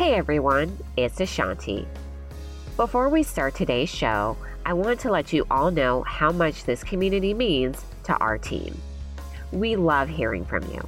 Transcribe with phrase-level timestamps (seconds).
[0.00, 1.84] Hey everyone, it's A'shanti.
[2.78, 4.34] Before we start today's show,
[4.64, 8.80] I want to let you all know how much this community means to our team.
[9.52, 10.80] We love hearing from you.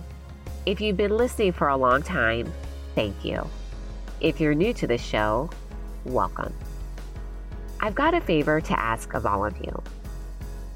[0.65, 2.51] If you've been listening for a long time,
[2.95, 3.47] thank you.
[4.23, 5.51] If you're new to the show,
[6.07, 6.55] welcome.
[7.81, 9.83] I've got a favor to ask of all of you.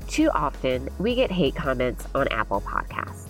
[0.09, 3.29] Too often, we get hate comments on Apple Podcasts.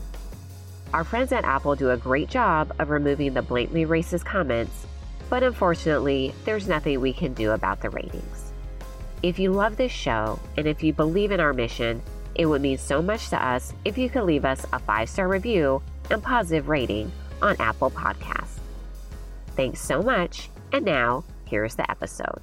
[0.93, 4.87] Our friends at Apple do a great job of removing the blatantly racist comments,
[5.29, 8.53] but unfortunately, there's nothing we can do about the ratings.
[9.23, 12.03] If you love this show and if you believe in our mission,
[12.35, 15.29] it would mean so much to us if you could leave us a five star
[15.29, 17.11] review and positive rating
[17.43, 18.59] on Apple Podcasts.
[19.57, 22.41] Thanks so much, and now here's the episode.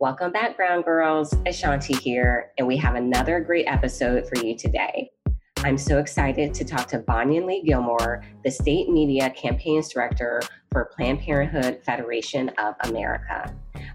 [0.00, 1.34] Welcome back, Brown Girls.
[1.44, 5.10] A'shanti here, and we have another great episode for you today.
[5.56, 10.40] I'm so excited to talk to Bonyan Lee Gilmore, the State Media Campaigns Director
[10.70, 13.52] for Planned Parenthood Federation of America.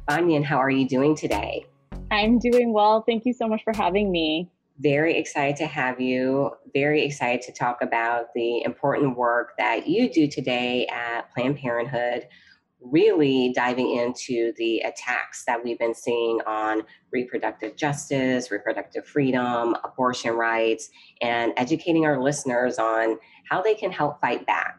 [0.09, 1.65] Bonyan, how are you doing today?
[2.11, 3.05] I'm doing well.
[3.07, 4.51] Thank you so much for having me.
[4.79, 6.51] Very excited to have you.
[6.73, 12.27] Very excited to talk about the important work that you do today at Planned Parenthood
[12.83, 20.33] really diving into the attacks that we've been seeing on reproductive justice, reproductive freedom, abortion
[20.33, 20.89] rights,
[21.21, 23.17] and educating our listeners on
[23.49, 24.77] how they can help fight back.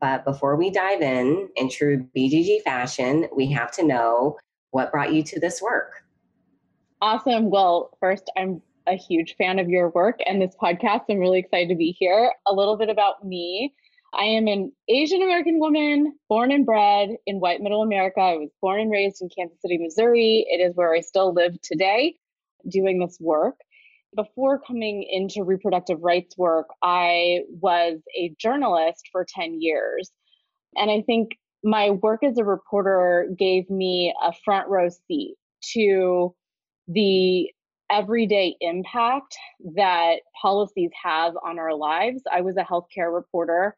[0.00, 4.36] But before we dive in, in true BGG fashion, we have to know
[4.70, 5.92] what brought you to this work.
[7.00, 7.50] Awesome.
[7.50, 11.02] Well, first, I'm a huge fan of your work and this podcast.
[11.08, 12.32] I'm really excited to be here.
[12.46, 13.74] A little bit about me.
[14.16, 18.20] I am an Asian American woman, born and bred in white middle America.
[18.20, 20.46] I was born and raised in Kansas City, Missouri.
[20.48, 22.14] It is where I still live today
[22.68, 23.56] doing this work.
[24.14, 30.12] Before coming into reproductive rights work, I was a journalist for 10 years.
[30.76, 31.32] And I think
[31.64, 35.34] my work as a reporter gave me a front row seat
[35.72, 36.34] to
[36.86, 37.50] the
[37.90, 39.36] everyday impact
[39.74, 42.22] that policies have on our lives.
[42.32, 43.76] I was a healthcare reporter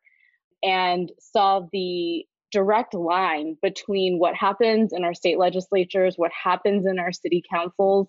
[0.67, 6.99] and saw the direct line between what happens in our state legislatures, what happens in
[6.99, 8.09] our city councils,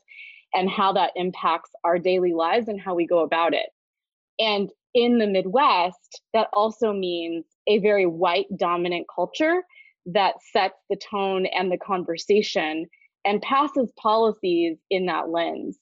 [0.54, 3.70] and how that impacts our daily lives and how we go about it.
[4.40, 9.64] And in the Midwest, that also means a very white dominant culture
[10.08, 12.88] that sets the tone and the conversation
[13.26, 15.78] and passes policies in that lens.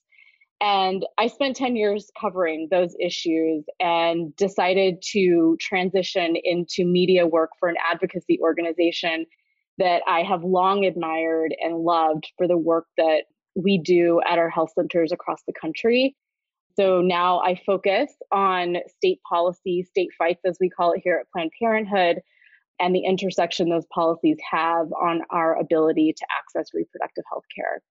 [0.61, 7.51] And I spent 10 years covering those issues and decided to transition into media work
[7.59, 9.25] for an advocacy organization
[9.77, 13.23] that I have long admired and loved for the work that
[13.55, 16.15] we do at our health centers across the country.
[16.77, 21.29] So now I focus on state policy, state fights, as we call it here at
[21.31, 22.21] Planned Parenthood,
[22.79, 27.81] and the intersection those policies have on our ability to access reproductive health care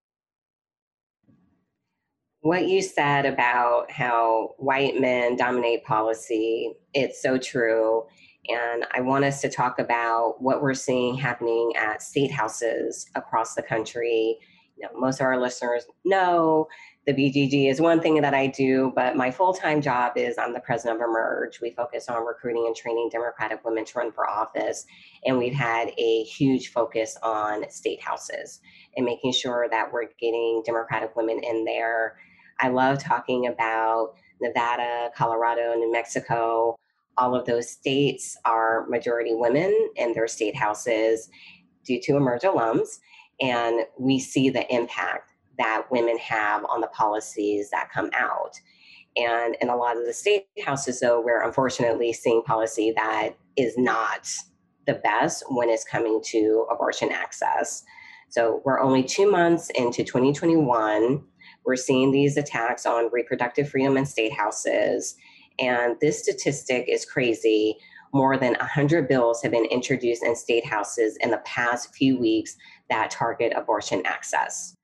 [2.44, 8.04] what you said about how white men dominate policy, it's so true.
[8.50, 13.54] And I want us to talk about what we're seeing happening at state houses across
[13.54, 14.36] the country.
[14.76, 16.68] You know, most of our listeners know
[17.06, 20.52] the BGG is one thing that I do, but my full time job is I'm
[20.52, 21.62] the president of Emerge.
[21.62, 24.84] We focus on recruiting and training Democratic women to run for office.
[25.24, 28.60] And we've had a huge focus on state houses
[28.98, 32.16] and making sure that we're getting Democratic women in there
[32.60, 36.76] I love talking about Nevada, Colorado, New Mexico.
[37.16, 41.28] All of those states are majority women in their state houses
[41.84, 42.98] due to Emerge alums.
[43.40, 48.60] And we see the impact that women have on the policies that come out.
[49.16, 53.78] And in a lot of the state houses, though, we're unfortunately seeing policy that is
[53.78, 54.28] not
[54.86, 57.84] the best when it's coming to abortion access.
[58.28, 61.22] So we're only two months into 2021.
[61.64, 65.16] We're seeing these attacks on reproductive freedom in state houses.
[65.58, 67.76] And this statistic is crazy.
[68.12, 72.56] More than 100 bills have been introduced in state houses in the past few weeks
[72.88, 74.74] that target abortion access.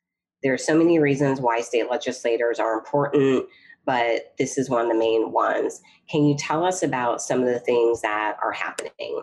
[0.42, 3.46] There are so many reasons why state legislators are important,
[3.84, 5.80] but this is one of the main ones.
[6.10, 9.22] Can you tell us about some of the things that are happening?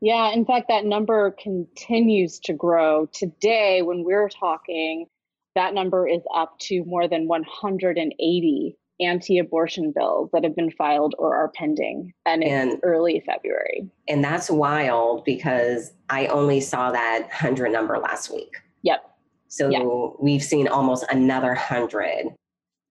[0.00, 3.06] Yeah, in fact, that number continues to grow.
[3.06, 5.06] Today, when we're talking,
[5.56, 11.36] that number is up to more than 180 anti-abortion bills that have been filed or
[11.36, 17.22] are pending and it's and, early february and that's wild because i only saw that
[17.24, 19.16] 100 number last week yep
[19.48, 19.82] So yes.
[20.20, 22.28] we've seen almost another hundred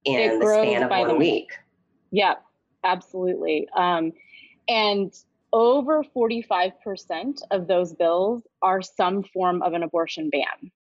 [0.05, 1.51] in it the span of one week.
[2.11, 2.41] Yep,
[2.83, 3.67] absolutely.
[3.75, 4.11] Um,
[4.67, 5.13] and
[5.51, 10.71] over 45% of those bills are some form of an abortion ban.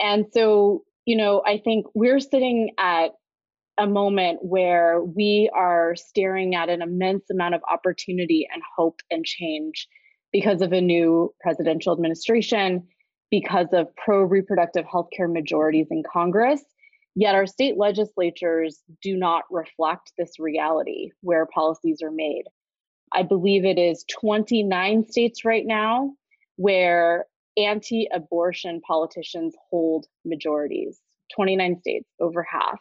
[0.00, 3.12] And so, you know, I think we're sitting at
[3.78, 9.24] a moment where we are staring at an immense amount of opportunity and hope and
[9.24, 9.86] change
[10.32, 12.86] because of a new presidential administration,
[13.30, 16.62] because of pro reproductive healthcare majorities in Congress.
[17.14, 22.44] Yet our state legislatures do not reflect this reality where policies are made.
[23.12, 26.12] I believe it is 29 states right now
[26.56, 27.26] where
[27.64, 31.00] anti abortion politicians hold majorities.
[31.34, 32.80] 29 states, over half.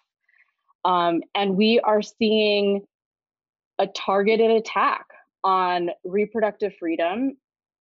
[0.85, 2.85] Um, and we are seeing
[3.79, 5.05] a targeted attack
[5.43, 7.37] on reproductive freedom,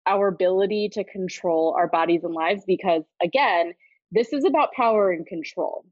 [0.05, 3.73] our ability to control our bodies and lives, because again,
[4.11, 5.85] this is about power and control.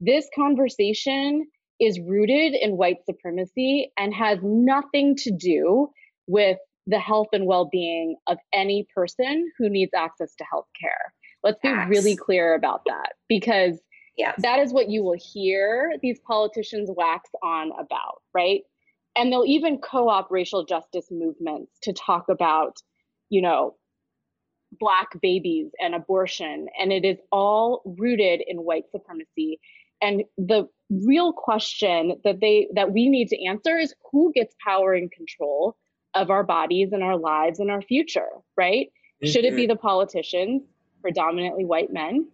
[0.00, 1.46] This conversation
[1.80, 5.88] is rooted in white supremacy and has nothing to do
[6.26, 11.12] with the health and well-being of any person who needs access to health care.
[11.42, 13.78] Let's be really clear about that because
[14.16, 14.34] yes.
[14.38, 18.62] that is what you will hear these politicians wax on about, right?
[19.16, 22.76] And they'll even co-op racial justice movements to talk about,
[23.28, 23.76] you know,
[24.80, 29.60] black babies and abortion and it is all rooted in white supremacy
[30.00, 30.66] and the
[31.06, 35.76] real question that they that we need to answer is who gets power and control
[36.14, 38.88] of our bodies and our lives and our future right?
[39.22, 39.30] Mm-hmm.
[39.30, 40.62] should it be the politicians
[41.00, 42.28] predominantly white men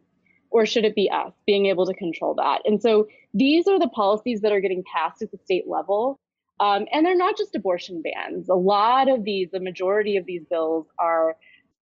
[0.50, 2.62] or should it be us being able to control that?
[2.64, 6.18] And so these are the policies that are getting passed at the state level
[6.60, 8.48] um, and they're not just abortion bans.
[8.48, 11.36] A lot of these the majority of these bills are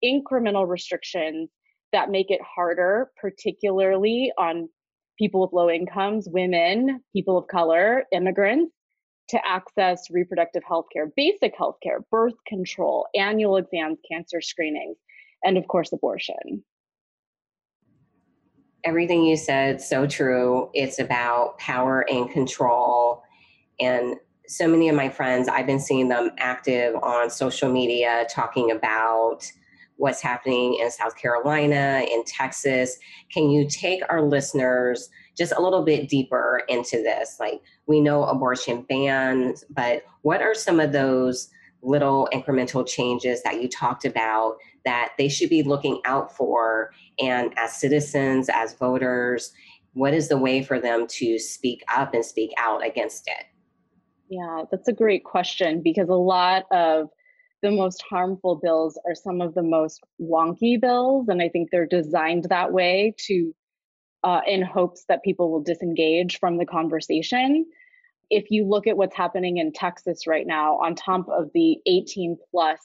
[0.04, 1.50] incremental restrictions
[1.92, 4.70] that make it harder particularly on
[5.18, 8.74] people with low incomes, women, people of color, immigrants
[9.30, 14.98] to access reproductive health care, basic health care, birth control, annual exams, cancer screenings,
[15.44, 16.64] and of course, abortion.
[18.84, 20.70] Everything you said, so true.
[20.74, 23.24] It's about power and control.
[23.80, 24.16] And
[24.48, 29.44] so many of my friends, I've been seeing them active on social media talking about
[29.98, 32.98] what's happening in South Carolina, in Texas.
[33.32, 37.38] Can you take our listeners just a little bit deeper into this?
[37.40, 41.50] Like, we know abortion bans, but what are some of those
[41.82, 46.92] little incremental changes that you talked about that they should be looking out for?
[47.20, 49.52] And as citizens, as voters,
[49.94, 53.46] what is the way for them to speak up and speak out against it?
[54.30, 57.10] Yeah, that's a great question because a lot of
[57.62, 61.28] the most harmful bills are some of the most wonky bills.
[61.28, 63.54] And I think they're designed that way to,
[64.24, 67.66] uh, in hopes that people will disengage from the conversation.
[68.30, 72.38] If you look at what's happening in Texas right now, on top of the 18
[72.52, 72.80] plus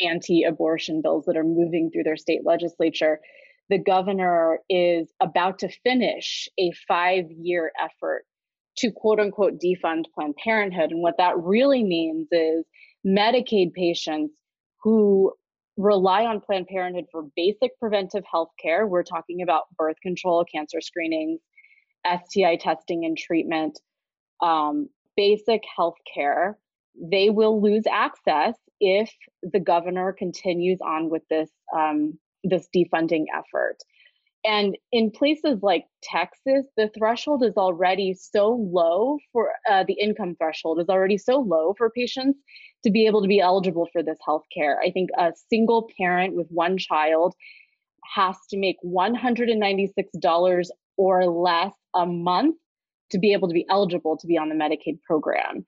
[0.00, 3.20] anti abortion bills that are moving through their state legislature,
[3.68, 8.24] the governor is about to finish a five year effort
[8.78, 10.90] to quote unquote defund Planned Parenthood.
[10.90, 12.64] And what that really means is
[13.06, 14.34] Medicaid patients
[14.82, 15.32] who
[15.76, 18.86] rely on Planned Parenthood for basic preventive health care.
[18.86, 21.40] We're talking about birth control, cancer screenings,
[22.06, 23.78] STI testing and treatment,
[24.40, 26.58] um, basic health care.
[27.00, 29.10] They will lose access if
[29.42, 33.76] the governor continues on with this um, this defunding effort.
[34.44, 40.34] And in places like Texas, the threshold is already so low for uh, the income
[40.36, 42.40] threshold is already so low for patients
[42.82, 44.80] to be able to be eligible for this health care.
[44.80, 47.34] I think a single parent with one child
[48.14, 52.56] has to make $196 or less a month
[53.10, 55.64] to be able to be eligible to be on the Medicaid program.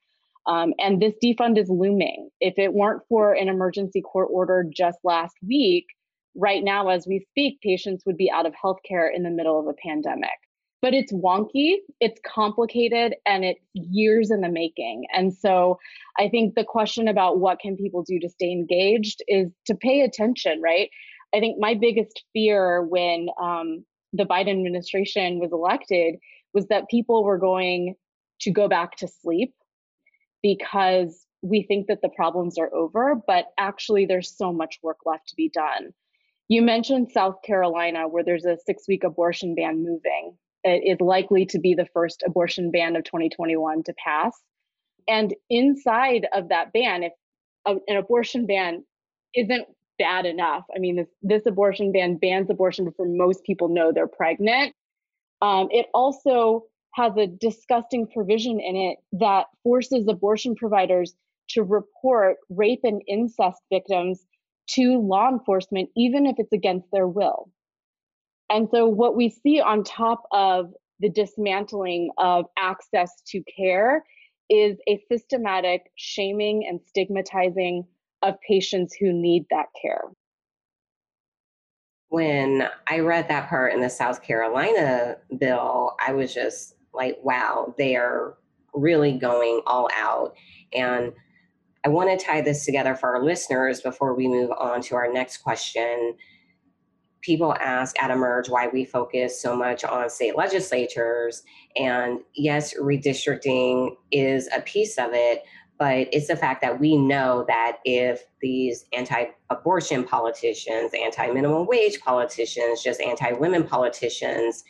[0.46, 2.28] Um, and this defund is looming.
[2.40, 5.86] If it weren't for an emergency court order just last week,
[6.34, 9.66] right now, as we speak, patients would be out of healthcare in the middle of
[9.66, 10.30] a pandemic.
[10.82, 15.06] But it's wonky, it's complicated, and it's years in the making.
[15.14, 15.78] And so
[16.18, 20.02] I think the question about what can people do to stay engaged is to pay
[20.02, 20.90] attention, right?
[21.34, 26.16] I think my biggest fear when um, the Biden administration was elected
[26.52, 27.94] was that people were going
[28.40, 29.54] to go back to sleep
[30.42, 35.28] because we think that the problems are over, but actually there's so much work left
[35.28, 35.92] to be done.
[36.48, 40.36] You mentioned South Carolina, where there's a six week abortion ban moving.
[40.62, 44.32] It is likely to be the first abortion ban of 2021 to pass.
[45.08, 47.12] And inside of that ban, if
[47.66, 48.84] an abortion ban
[49.34, 49.66] isn't
[49.98, 50.64] bad enough.
[50.74, 54.74] I mean, this, this abortion ban bans abortion before most people know they're pregnant.
[55.40, 61.14] Um, it also has a disgusting provision in it that forces abortion providers
[61.50, 64.24] to report rape and incest victims
[64.66, 67.50] to law enforcement, even if it's against their will.
[68.50, 74.04] And so, what we see on top of the dismantling of access to care
[74.50, 77.84] is a systematic shaming and stigmatizing
[78.22, 80.02] of patients who need that care.
[82.08, 87.74] When I read that part in the South Carolina bill, I was just like, wow,
[87.76, 88.36] they are
[88.72, 90.34] really going all out.
[90.72, 91.12] And
[91.84, 95.12] I want to tie this together for our listeners before we move on to our
[95.12, 96.14] next question.
[97.20, 101.42] People ask at Emerge why we focus so much on state legislatures.
[101.76, 105.42] And yes, redistricting is a piece of it,
[105.78, 111.66] but it's the fact that we know that if these anti abortion politicians, anti minimum
[111.66, 114.64] wage politicians, just anti women politicians,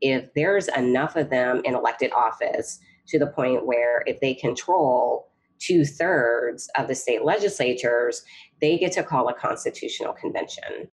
[0.00, 5.29] if there's enough of them in elected office to the point where if they control
[5.60, 8.24] two thirds of the state legislatures,
[8.60, 10.88] they get to call a constitutional convention.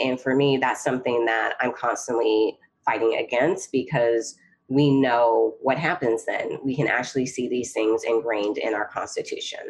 [0.00, 4.36] And for me, that's something that I'm constantly fighting against because
[4.68, 6.58] we know what happens then.
[6.64, 9.60] We can actually see these things ingrained in our Constitution.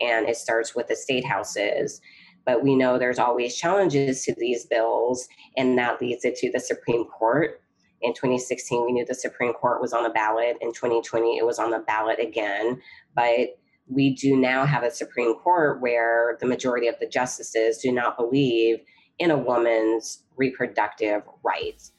[0.00, 2.00] And it starts with the state houses.
[2.44, 6.60] But we know there's always challenges to these bills, and that leads it to the
[6.60, 7.60] Supreme Court.
[8.02, 10.56] In 2016, we knew the Supreme Court was on the ballot.
[10.62, 12.80] In 2020, it was on the ballot again.
[13.14, 13.58] But
[13.88, 18.16] we do now have a Supreme Court where the majority of the justices do not
[18.16, 18.78] believe
[19.18, 21.92] in a woman's reproductive rights.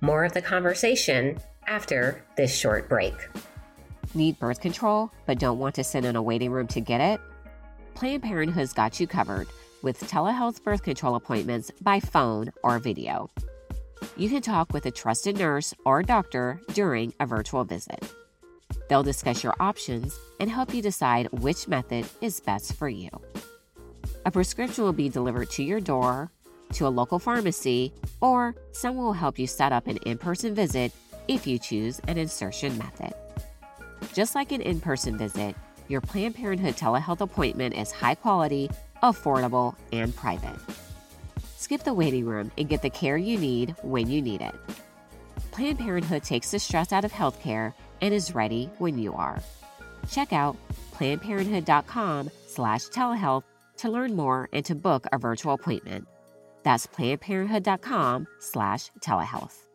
[0.00, 3.14] More of the conversation after this short break.
[4.14, 7.20] Need birth control but don't want to sit in a waiting room to get it?
[7.94, 9.48] Planned Parenthood's got you covered
[9.82, 13.28] with telehealth birth control appointments by phone or video.
[14.16, 18.12] You can talk with a trusted nurse or doctor during a virtual visit.
[18.88, 23.10] They'll discuss your options and help you decide which method is best for you.
[24.24, 26.30] A prescription will be delivered to your door,
[26.72, 30.92] to a local pharmacy, or someone will help you set up an in person visit
[31.28, 33.12] if you choose an insertion method.
[34.14, 35.54] Just like an in person visit,
[35.88, 38.70] your Planned Parenthood telehealth appointment is high quality,
[39.02, 40.58] affordable, and private.
[41.56, 44.54] Skip the waiting room and get the care you need when you need it.
[45.50, 49.40] Planned Parenthood takes the stress out of healthcare and is ready when you are.
[50.08, 50.56] Check out
[50.94, 53.44] plannedparenthood.com slash telehealth
[53.78, 56.08] to learn more and to book a virtual appointment.
[56.62, 59.67] That's plannedparenthood.com slash telehealth.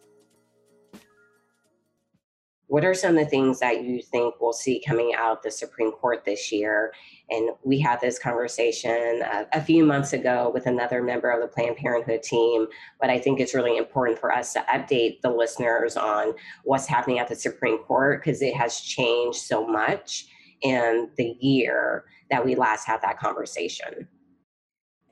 [2.74, 5.52] What are some of the things that you think we'll see coming out of the
[5.52, 6.92] Supreme Court this year?
[7.30, 11.48] And we had this conversation uh, a few months ago with another member of the
[11.48, 12.66] Planned Parenthood team,
[13.00, 17.20] but I think it's really important for us to update the listeners on what's happening
[17.20, 20.26] at the Supreme Court because it has changed so much
[20.64, 24.08] in the year that we last had that conversation.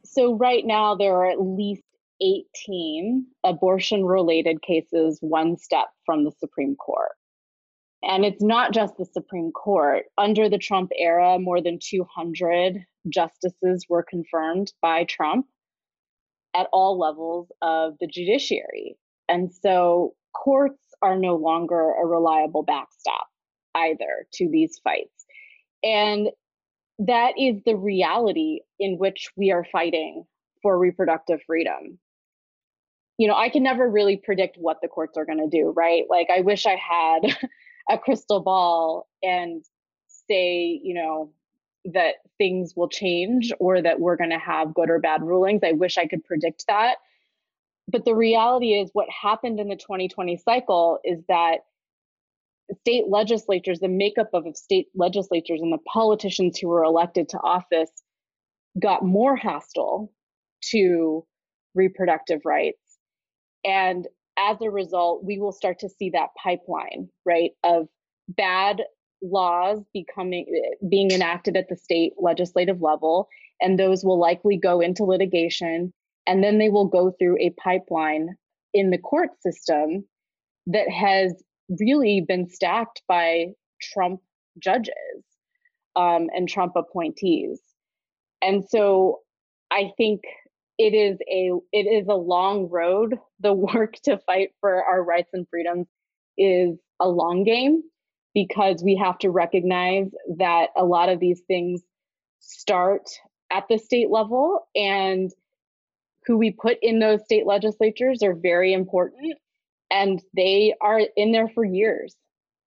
[0.04, 1.84] So, right now, there are at least
[2.22, 7.12] 18 abortion related cases one step from the Supreme Court.
[8.04, 10.06] And it's not just the Supreme Court.
[10.18, 15.46] Under the Trump era, more than 200 justices were confirmed by Trump
[16.56, 18.98] at all levels of the judiciary.
[19.30, 23.28] And so courts are no longer a reliable backstop
[23.76, 25.26] either to these fights.
[25.84, 26.30] And
[27.00, 30.26] that is the reality in which we are fighting
[30.62, 32.00] for reproductive freedom.
[33.18, 36.04] You know, I can never really predict what the courts are going to do, right?
[36.10, 37.38] Like, I wish I had
[37.92, 39.64] a crystal ball and
[40.28, 41.32] say, you know,
[41.86, 45.62] that things will change or that we're going to have good or bad rulings.
[45.64, 46.98] I wish I could predict that.
[47.88, 51.60] But the reality is, what happened in the 2020 cycle is that
[52.82, 57.92] state legislatures, the makeup of state legislatures, and the politicians who were elected to office
[58.80, 60.12] got more hostile
[60.70, 61.26] to
[61.74, 62.78] reproductive rights.
[63.66, 64.08] And
[64.50, 67.88] as a result, we will start to see that pipeline, right, of
[68.28, 68.82] bad
[69.22, 70.46] laws becoming
[70.90, 73.28] being enacted at the state legislative level
[73.62, 75.94] and those will likely go into litigation
[76.26, 78.30] and then they will go through a pipeline
[78.74, 80.04] in the court system
[80.66, 81.34] that has
[81.80, 83.46] really been stacked by
[83.82, 84.22] Trump
[84.60, 84.94] judges
[85.96, 87.60] um, and Trump appointees.
[88.42, 89.20] And so
[89.72, 90.22] I think
[90.82, 93.20] it is a it is a long road.
[93.40, 95.88] The work to fight for our rights and freedoms
[96.38, 97.84] is a long game
[98.34, 100.08] because we have to recognize
[100.38, 101.82] that a lot of these things
[102.40, 103.10] start
[103.52, 105.32] at the state level and
[106.26, 109.38] who we put in those state legislatures are very important
[109.92, 112.16] and they are in there for years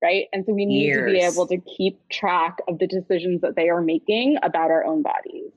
[0.02, 1.10] right and so we need years.
[1.10, 4.84] to be able to keep track of the decisions that they are making about our
[4.84, 5.50] own bodies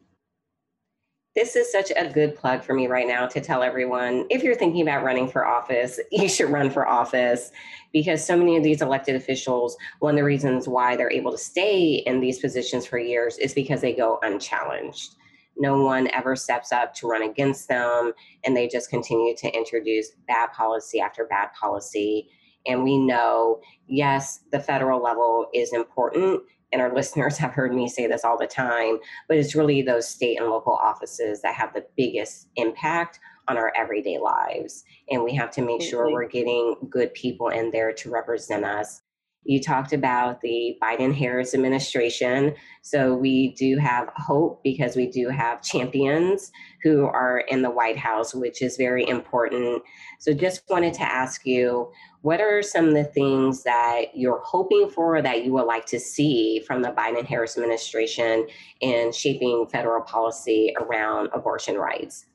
[1.38, 4.56] this is such a good plug for me right now to tell everyone if you're
[4.56, 7.52] thinking about running for office, you should run for office
[7.94, 11.38] because so many of these elected officials, one of the reasons why they're able to
[11.38, 15.14] stay in these positions for years is because they go unchallenged.
[15.60, 18.14] No one ever steps up to run against them,
[18.44, 22.30] and they just continue to introduce bad policy after bad policy.
[22.66, 26.42] And we know, yes, the federal level is important,
[26.72, 28.98] and our listeners have heard me say this all the time,
[29.28, 33.72] but it's really those state and local offices that have the biggest impact on our
[33.76, 34.84] everyday lives.
[35.10, 39.02] And we have to make sure we're getting good people in there to represent us.
[39.48, 42.54] You talked about the Biden Harris administration.
[42.82, 46.52] So we do have hope because we do have champions
[46.84, 49.82] who are in the White House, which is very important.
[50.20, 51.90] So just wanted to ask you
[52.24, 56.00] what are some of the things that you're hoping for that you would like to
[56.00, 58.48] see from the Biden Harris administration
[58.82, 62.26] in shaping federal policy around abortion rights?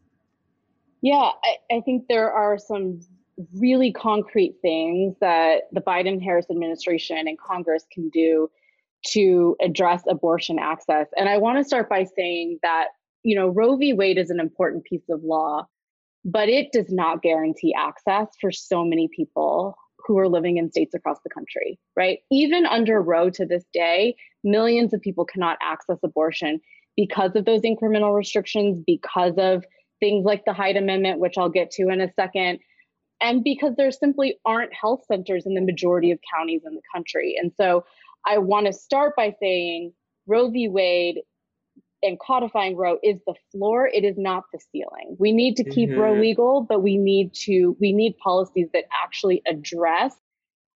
[1.03, 3.01] Yeah, I, I think there are some
[3.55, 8.51] really concrete things that the Biden Harris administration and Congress can do
[9.09, 11.09] to address abortion access.
[11.17, 12.89] And I want to start by saying that,
[13.23, 13.93] you know, Roe v.
[13.93, 15.67] Wade is an important piece of law,
[16.25, 20.95] but it does not guarantee access for so many people who are living in states
[20.95, 22.21] across the country, right?
[22.31, 26.61] Even under Roe to this day, millions of people cannot access abortion
[26.97, 29.65] because of those incremental restrictions, because of
[30.01, 32.59] things like the Hyde Amendment, which I'll get to in a second,
[33.23, 37.37] and because there simply aren't health centers in the majority of counties in the country.
[37.41, 37.85] And so
[38.27, 39.93] I want to start by saying
[40.27, 40.69] Roe v.
[40.69, 41.21] Wade
[42.03, 43.87] and codifying Roe is the floor.
[43.87, 45.17] It is not the ceiling.
[45.19, 46.01] We need to keep mm-hmm.
[46.01, 50.15] Roe legal, but we need to we need policies that actually address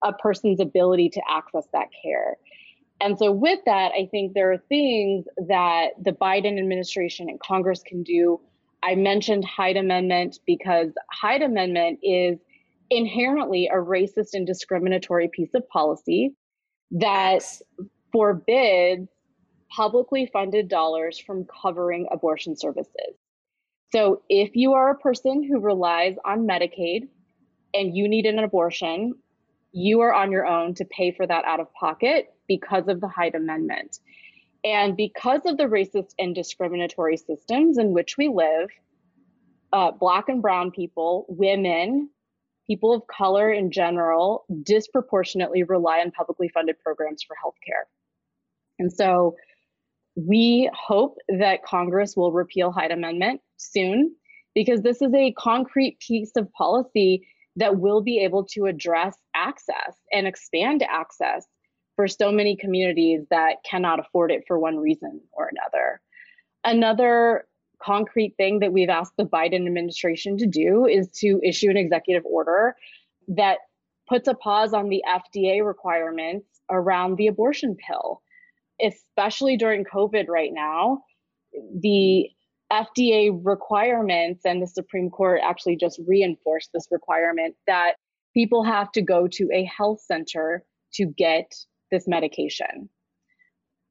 [0.04, 2.36] a person's ability to access that care.
[3.00, 7.82] And so with that, I think there are things that the Biden administration and Congress
[7.82, 8.40] can do.
[8.86, 12.38] I mentioned Hyde Amendment because Hyde Amendment is
[12.88, 16.36] inherently a racist and discriminatory piece of policy
[16.92, 17.42] that
[18.12, 19.08] forbids
[19.74, 23.16] publicly funded dollars from covering abortion services.
[23.92, 27.08] So if you are a person who relies on Medicaid
[27.74, 29.14] and you need an abortion,
[29.72, 33.08] you are on your own to pay for that out of pocket because of the
[33.08, 33.98] Hyde Amendment.
[34.66, 38.68] And because of the racist and discriminatory systems in which we live,
[39.72, 42.10] uh, Black and Brown people, women,
[42.66, 47.84] people of color in general disproportionately rely on publicly funded programs for healthcare.
[48.80, 49.36] And so
[50.16, 54.16] we hope that Congress will repeal Hyde Amendment soon
[54.52, 57.24] because this is a concrete piece of policy
[57.54, 61.46] that will be able to address access and expand access
[61.96, 66.00] for so many communities that cannot afford it for one reason or another.
[66.64, 67.46] Another
[67.82, 72.24] concrete thing that we've asked the Biden administration to do is to issue an executive
[72.24, 72.76] order
[73.28, 73.58] that
[74.08, 78.22] puts a pause on the FDA requirements around the abortion pill
[78.82, 81.02] especially during COVID right now,
[81.80, 82.28] the
[82.72, 87.94] FDA requirements and the Supreme Court actually just reinforced this requirement that
[88.34, 91.54] people have to go to a health center to get
[91.90, 92.88] this medication.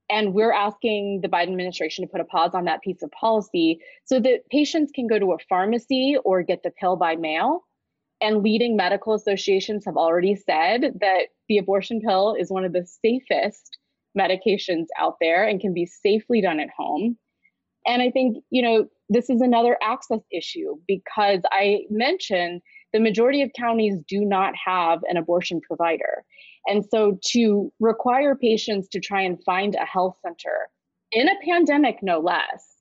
[0.10, 3.80] And we're asking the Biden administration to put a pause on that piece of policy
[4.06, 7.66] so that patients can go to a pharmacy or get the pill by mail.
[8.22, 12.86] And leading medical associations have already said that the abortion pill is one of the
[12.86, 13.78] safest
[14.18, 17.18] medications out there and can be safely done at home.
[17.86, 22.62] And I think, you know, this is another access issue because I mentioned
[22.96, 26.24] the majority of counties do not have an abortion provider.
[26.66, 30.70] And so to require patients to try and find a health center
[31.12, 32.78] in a pandemic, no less,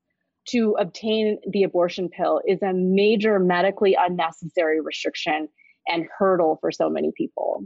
[0.50, 5.48] to obtain the abortion pill is a major medically unnecessary restriction
[5.88, 7.64] and hurdle for so many people.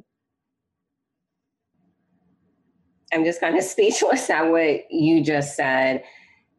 [3.12, 6.02] I'm just kind of speechless at what you just said.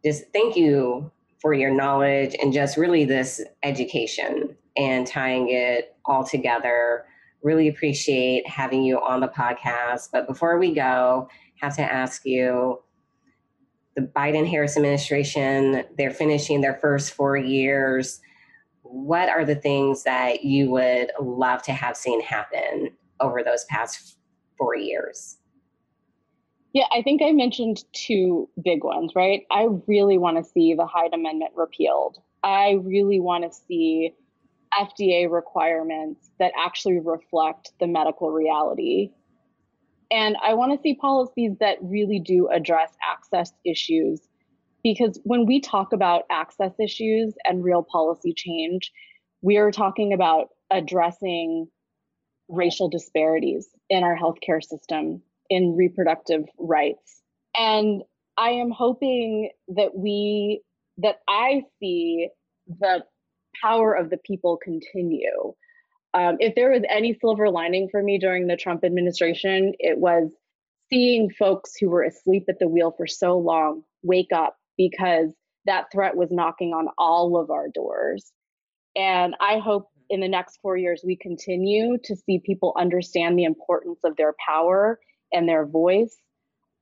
[0.06, 1.10] Just thank you
[1.42, 7.06] for your knowledge and just really this education and tying it all together.
[7.44, 10.10] Really appreciate having you on the podcast.
[10.12, 11.30] But before we go,
[11.62, 12.80] have to ask you
[13.96, 18.22] the Biden Harris administration, they're finishing their first four years.
[18.84, 24.18] What are the things that you would love to have seen happen over those past
[24.58, 25.38] four years?
[26.74, 29.44] Yeah, I think I mentioned two big ones, right?
[29.52, 32.20] I really want to see the Hyde Amendment repealed.
[32.44, 34.14] I really want to see
[34.78, 39.12] FDA requirements that actually reflect the medical reality.
[40.12, 44.22] And I want to see policies that really do address access issues.
[44.84, 48.92] Because when we talk about access issues and real policy change,
[49.42, 51.68] we are talking about addressing
[52.48, 57.22] racial disparities in our healthcare system, in reproductive rights.
[57.58, 58.04] And
[58.38, 60.62] I am hoping that we,
[60.98, 62.30] that I see
[62.68, 63.04] the
[63.62, 65.54] power of the people continue.
[66.14, 70.32] Um, if there was any silver lining for me during the Trump administration, it was
[70.90, 75.30] seeing folks who were asleep at the wheel for so long wake up because
[75.66, 78.32] that threat was knocking on all of our doors.
[78.96, 83.44] And I hope in the next four years we continue to see people understand the
[83.44, 85.00] importance of their power
[85.32, 86.16] and their voice,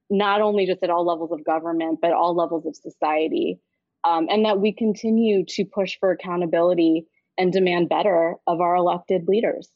[0.09, 3.59] not only just at all levels of government, but all levels of society
[4.03, 7.05] um, and that we continue to push for accountability
[7.37, 9.69] and demand better of our elected leaders.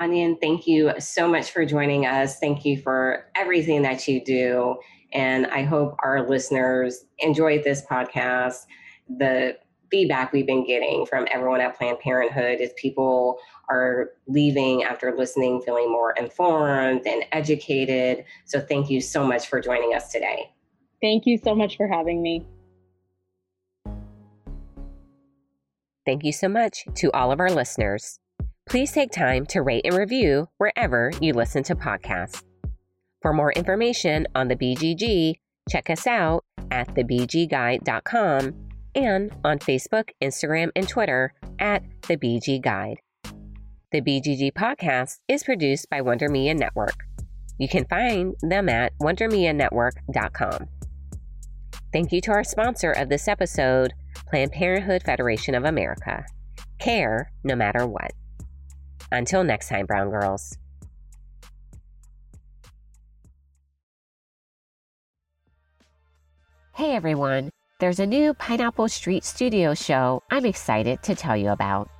[0.00, 2.38] Bonyan, thank you so much for joining us.
[2.38, 4.76] Thank you for everything that you do.
[5.12, 8.66] And I hope our listeners enjoyed this podcast.
[9.08, 9.58] The
[9.90, 15.60] feedback we've been getting from everyone at Planned Parenthood is people are leaving after listening
[15.60, 18.24] feeling more informed and educated.
[18.46, 20.50] So thank you so much for joining us today.
[21.00, 22.44] Thank you so much for having me.
[26.04, 28.18] Thank you so much to all of our listeners.
[28.68, 32.42] Please take time to rate and review wherever you listen to podcasts.
[33.20, 35.34] For more information on the BGG,
[35.68, 38.54] check us out at thebgguide.com
[38.94, 42.98] and on Facebook, Instagram, and Twitter at the BG Guide.
[43.92, 46.96] The BGG podcast is produced by Wonder Media Network.
[47.58, 50.68] You can find them at wondermedianetwork.com.
[51.92, 53.92] Thank you to our sponsor of this episode,
[54.32, 56.24] Planned Parenthood Federation of America.
[56.78, 58.12] Care no matter what.
[59.10, 60.56] Until next time, Brown Girls.
[66.72, 71.90] Hey everyone, there's a new Pineapple Street Studio show I'm excited to tell you about.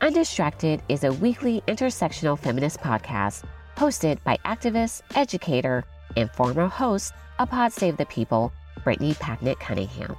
[0.00, 3.44] Undistracted is a weekly intersectional feminist podcast
[3.76, 5.84] hosted by activist, educator,
[6.16, 10.16] and former host of Pod Save the People, Brittany Packnett Cunningham.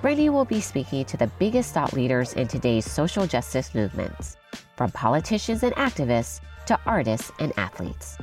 [0.00, 4.36] Brittany will be speaking to the biggest thought leaders in today's social justice movements,
[4.76, 8.16] from politicians and activists to artists and athletes.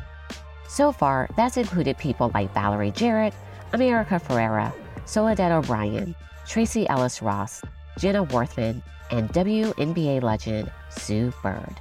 [0.70, 3.34] So far, that's included people like Valerie Jarrett,
[3.74, 6.16] America Ferrera, Soledad O'Brien,
[6.48, 7.62] Tracee Ellis Ross,
[8.00, 11.76] Jenna Wortham, and WNBA legend Sue Bird.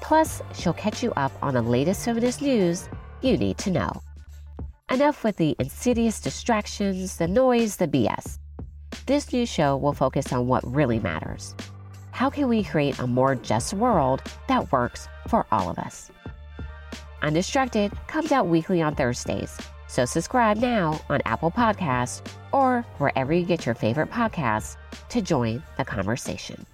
[0.00, 2.88] Plus, she'll catch you up on the latest feminist news
[3.20, 4.02] you need to know.
[4.90, 8.38] Enough with the insidious distractions, the noise, the BS.
[9.06, 11.54] This new show will focus on what really matters.
[12.12, 16.10] How can we create a more just world that works for all of us?
[17.20, 23.44] Undistracted comes out weekly on Thursdays, so subscribe now on Apple Podcasts or wherever you
[23.44, 24.78] get your favorite podcasts
[25.10, 26.64] to join the conversation.